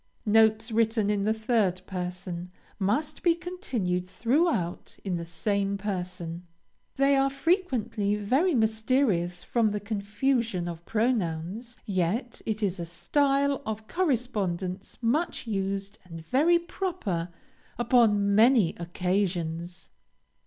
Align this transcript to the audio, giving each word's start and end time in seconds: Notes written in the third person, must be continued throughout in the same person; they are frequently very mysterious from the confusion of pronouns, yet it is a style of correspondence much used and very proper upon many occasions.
Notes 0.25 0.71
written 0.71 1.11
in 1.11 1.25
the 1.25 1.31
third 1.33 1.83
person, 1.85 2.49
must 2.79 3.21
be 3.21 3.35
continued 3.35 4.07
throughout 4.07 4.97
in 5.03 5.17
the 5.17 5.27
same 5.27 5.77
person; 5.77 6.47
they 6.95 7.15
are 7.15 7.29
frequently 7.29 8.15
very 8.15 8.55
mysterious 8.55 9.43
from 9.43 9.69
the 9.69 9.79
confusion 9.79 10.67
of 10.67 10.83
pronouns, 10.87 11.77
yet 11.85 12.41
it 12.47 12.63
is 12.63 12.79
a 12.79 12.83
style 12.87 13.61
of 13.63 13.87
correspondence 13.87 14.97
much 15.03 15.45
used 15.45 15.99
and 16.03 16.25
very 16.25 16.57
proper 16.57 17.29
upon 17.77 18.33
many 18.33 18.73
occasions. 18.77 19.91